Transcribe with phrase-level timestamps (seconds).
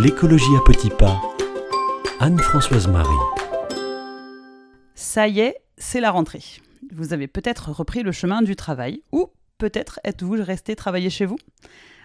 [0.00, 1.20] L'écologie à petits pas.
[2.20, 3.08] Anne-Françoise Marie.
[4.94, 6.44] Ça y est, c'est la rentrée.
[6.92, 9.26] Vous avez peut-être repris le chemin du travail ou
[9.58, 11.38] peut-être êtes-vous resté travailler chez vous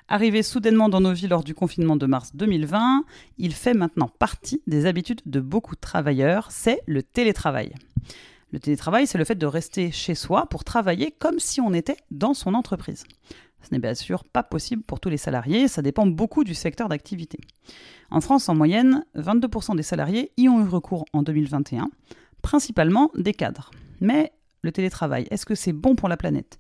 [0.07, 3.03] Arrivé soudainement dans nos vies lors du confinement de mars 2020,
[3.37, 7.73] il fait maintenant partie des habitudes de beaucoup de travailleurs, c'est le télétravail.
[8.51, 11.97] Le télétravail, c'est le fait de rester chez soi pour travailler comme si on était
[12.09, 13.03] dans son entreprise.
[13.63, 16.89] Ce n'est bien sûr pas possible pour tous les salariés, ça dépend beaucoup du secteur
[16.89, 17.39] d'activité.
[18.11, 21.89] En France, en moyenne, 22% des salariés y ont eu recours en 2021,
[22.41, 23.71] principalement des cadres.
[24.01, 26.59] Mais le télétravail, est-ce que c'est bon pour la planète?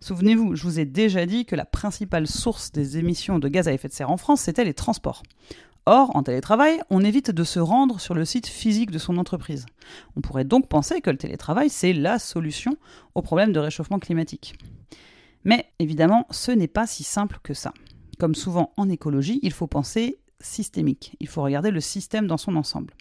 [0.00, 3.72] Souvenez-vous, je vous ai déjà dit que la principale source des émissions de gaz à
[3.72, 5.22] effet de serre en France, c'était les transports.
[5.86, 9.66] Or, en télétravail, on évite de se rendre sur le site physique de son entreprise.
[10.16, 12.76] On pourrait donc penser que le télétravail, c'est la solution
[13.14, 14.54] au problème de réchauffement climatique.
[15.46, 17.72] Mais évidemment, ce n'est pas si simple que ça.
[18.18, 21.16] Comme souvent en écologie, il faut penser systémique.
[21.20, 22.94] Il faut regarder le système dans son ensemble.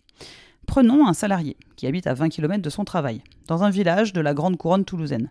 [0.68, 4.21] Prenons un salarié qui habite à 20 km de son travail, dans un village de
[4.21, 5.27] la grande couronne toulousaine.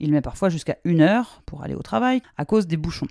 [0.00, 3.08] Il met parfois jusqu'à une heure pour aller au travail à cause des bouchons.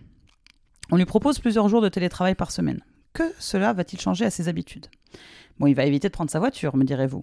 [0.91, 2.83] On lui propose plusieurs jours de télétravail par semaine.
[3.13, 4.87] Que cela va-t-il changer à ses habitudes?
[5.57, 7.21] Bon, il va éviter de prendre sa voiture, me direz-vous.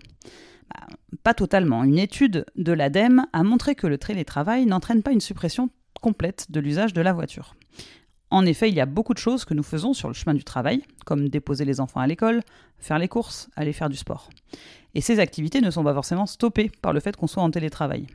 [0.71, 0.87] Bah,
[1.23, 1.85] pas totalement.
[1.85, 5.69] Une étude de l'ADEME a montré que le télétravail n'entraîne pas une suppression
[6.05, 7.57] complète de l'usage de la voiture.
[8.31, 10.45] En effet, il y a beaucoup de choses que nous faisons sur le chemin du
[10.45, 12.43] travail, comme déposer les enfants à l'école,
[12.79, 14.29] faire les courses, aller faire du sport.
[14.95, 18.07] Et ces activités ne sont pas forcément stoppées par le fait qu'on soit en télétravail.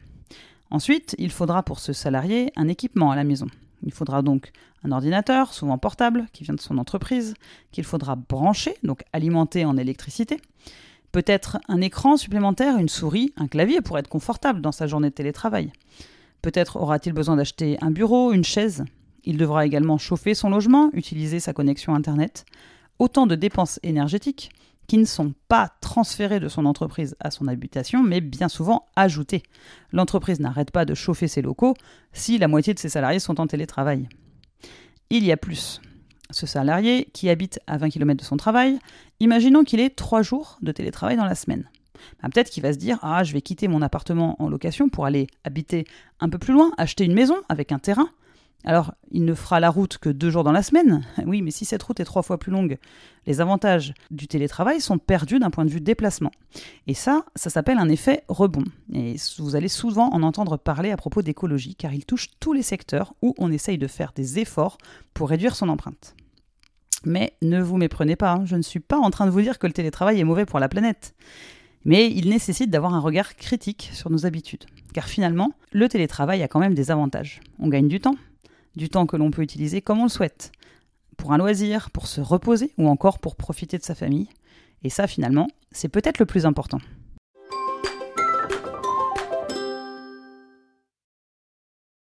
[0.70, 3.48] Ensuite, il faudra pour ce salarié un équipement à la maison.
[3.82, 4.52] Il faudra donc
[4.84, 7.34] un ordinateur, souvent portable, qui vient de son entreprise,
[7.72, 10.40] qu'il faudra brancher, donc alimenter en électricité.
[11.12, 15.16] Peut-être un écran supplémentaire, une souris, un clavier pour être confortable dans sa journée de
[15.16, 15.72] télétravail.
[16.42, 18.86] Peut-être aura-t-il besoin d'acheter un bureau, une chaise.
[19.24, 22.46] Il devra également chauffer son logement, utiliser sa connexion Internet.
[22.98, 24.52] Autant de dépenses énergétiques
[24.88, 29.44] qui ne sont pas transférées de son entreprise à son habitation, mais bien souvent ajoutées.
[29.92, 31.76] L'entreprise n'arrête pas de chauffer ses locaux
[32.12, 34.10] si la moitié de ses salariés sont en télétravail.
[35.12, 35.80] Il y a plus.
[36.32, 38.80] Ce salarié qui habite à 20 km de son travail,
[39.20, 41.70] imaginons qu'il ait 3 jours de télétravail dans la semaine.
[42.22, 45.06] Bah, peut-être qu'il va se dire Ah, je vais quitter mon appartement en location pour
[45.06, 45.86] aller habiter
[46.20, 48.10] un peu plus loin, acheter une maison avec un terrain.
[48.66, 51.06] Alors, il ne fera la route que deux jours dans la semaine.
[51.26, 52.78] Oui, mais si cette route est trois fois plus longue,
[53.26, 56.32] les avantages du télétravail sont perdus d'un point de vue déplacement.
[56.88, 58.64] Et ça, ça s'appelle un effet rebond.
[58.94, 62.64] Et vous allez souvent en entendre parler à propos d'écologie, car il touche tous les
[62.64, 64.78] secteurs où on essaye de faire des efforts
[65.14, 66.16] pour réduire son empreinte.
[67.06, 69.58] Mais ne vous méprenez pas, hein, je ne suis pas en train de vous dire
[69.58, 71.16] que le télétravail est mauvais pour la planète
[71.86, 74.66] mais il nécessite d'avoir un regard critique sur nos habitudes.
[74.94, 77.40] Car finalement, le télétravail a quand même des avantages.
[77.60, 78.16] On gagne du temps,
[78.76, 80.52] du temps que l'on peut utiliser comme on le souhaite,
[81.18, 84.30] pour un loisir, pour se reposer ou encore pour profiter de sa famille.
[84.84, 86.80] Et ça, finalement, c'est peut-être le plus important.